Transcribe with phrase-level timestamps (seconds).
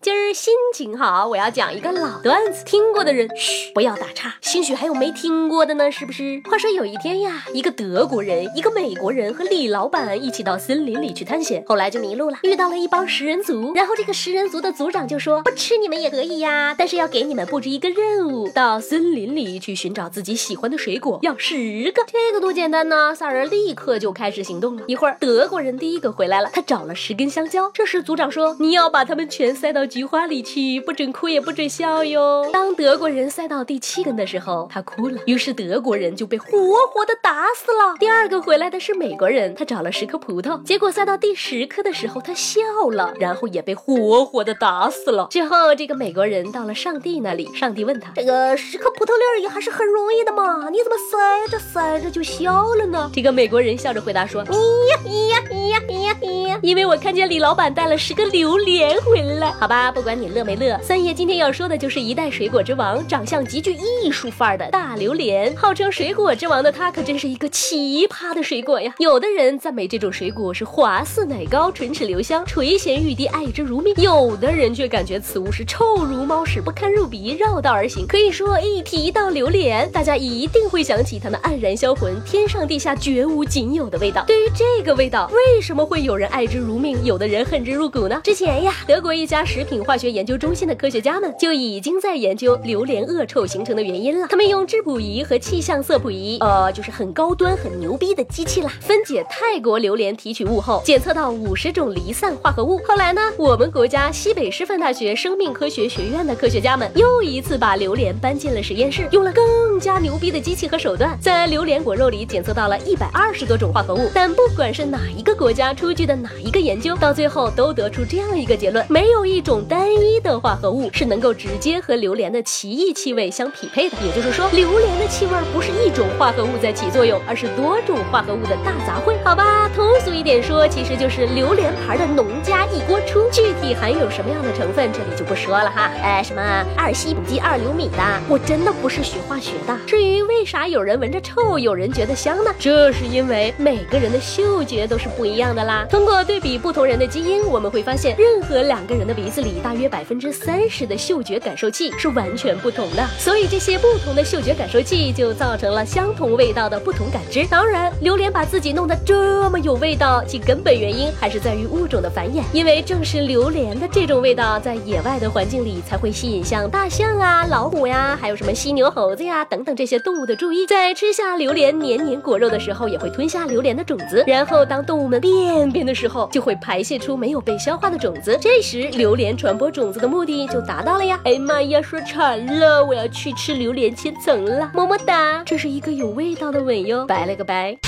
[0.00, 6.40] 今儿心情好，我要讲一个老段子，听过的人嘘，不要打岔，兴许还有没听过的呢，是不是？
[6.44, 22.04] 话说有一天呀，一个德国人、一个美国人和李老板一起到森林里去探险，后来就迷路了，遇到了一帮食人族，然后这个食人族的族长就说：“不吃你们也可以呀，但是要给你们布置一个任务，到森林里去寻找自己喜欢的水果，要十个。
[22.06, 23.12] 这个多简单呢！
[23.16, 24.84] 仨人立刻就开始行动了。
[24.86, 27.68] 一会儿，德国人第一个回来了，他找了十根香蕉。
[27.74, 32.48] 这时族长说：“你要把它们全塞到。”菊花里去，不准哭也不准笑哟。
[32.52, 36.46] 当德国人塞到第七根的时候，他哭了，于是德国人就被活
[36.92, 37.96] 活的打死了。
[37.98, 42.60] 第二个回来的是美国人，他找了十颗葡萄，结果塞到第十颗的时候，他笑
[42.92, 45.26] 了，然后也被活活的打死了。
[45.30, 65.54] 之后，这个美国人到了上帝那里，上帝问他：“这个十颗葡萄粒也还是很容易的嘛，你怎么塞着塞着就笑了呢？”这个美国人笑着回答说：“咿呀咿呀咿呀咿呀，因为我看见李老板带了十个榴莲回来，好吧。”不管你乐没乐，三爷今天要说的就是一代水果之王，长相极具艺术范儿的大榴莲。
[65.56, 68.92] 号称水果之王的它，可真是一个奇葩的水果呀！
[68.98, 78.06] 有的人赞美这种水果是滑似奶糕，唇齿留香，垂涎欲滴，爱之如命；有的人却感觉此物是臭如猫屎，不堪入鼻，绕道而行。
[78.06, 84.24] 可以说，一提到榴莲，大家一定会想起它那黯然销魂、天上地下绝无仅有的味道。
[84.26, 88.20] 对于这个味道，为什么会有人爱之如命，有的人恨之入骨呢？
[88.24, 94.26] 之前呀，德国一家食品化学研究中心的科学家们就已经在研究榴莲恶臭形成的原因了。
[94.28, 102.80] 他们用质谱仪和气象色谱仪，呃，就是很高端、很牛逼的机器啦，分解泰国榴莲提取物后，检测到五十种离散化合物。
[102.86, 114.10] 后来呢，我们国家西北师范大学生命科学学院的科学家们又一次把榴莲搬进了实验室，用了更加牛逼的机器和手段，在榴莲果肉里检测到了一百二十多种化合物。
[114.14, 119.57] 但不管是哪一个国家出具的哪一个研究，到最后都得出这样一个结论：没有一种。
[119.66, 129.16] 单一的化合物是能够直接和榴莲的奇异气味相匹配的，也就是说，榴莲的气味不是一种化合物在起作用，而是多种化合物的大杂烩。
[129.24, 133.18] 好吧，通俗一点说，其实就是榴莲牌的农家一锅出。
[133.30, 135.90] 具体含有什么样的成分，这里就不说了哈。
[136.02, 136.42] 哎，什么
[136.76, 137.98] 二烯补剂二硫醚的，
[138.28, 139.76] 我真的不是学化学的。
[139.86, 142.50] 至于为啥有人闻着臭，有人觉得香呢？
[142.58, 145.86] 这是因为每个人的嗅觉都是不一样的啦。
[145.90, 149.47] 通过对比不同人的基因，我们会发现，任何两个人的鼻子里。
[149.48, 157.46] 比大约百分之三十的嗅觉感受器是完全不同的，所以这些不同的嗅觉感受器就造成了相同味道的不同感知。
[157.46, 170.66] 当然，榴莲把自己弄得这么有味道，其根本原因还是在于物种的繁衍，因为正是榴莲的这种味道，在野外的环境里才会吸引像大象啊、老虎呀，还有什么犀牛、猴子呀等等这些动物的注意。
[170.66, 178.38] 在吃下榴莲黏黏果肉的时候，也会吞下榴莲的种子，然后当动物们便便的时候，就会排泄出没有被消化的种子。
[178.38, 179.37] 这时，榴莲。
[179.38, 181.20] 传播种子的目的就达到了呀！
[181.24, 185.44] 哎妈呀，说馋了，我要去吃榴莲千层了，么么哒！
[185.46, 187.78] 这是一个有味道的吻哟，拜了个拜。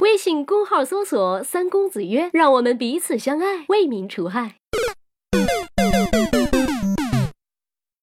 [0.00, 4.54] 微信公号搜索“三公子曰”，让我们彼此相爱，为民除害。